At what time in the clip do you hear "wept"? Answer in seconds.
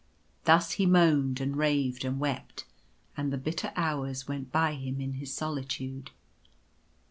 2.19-2.65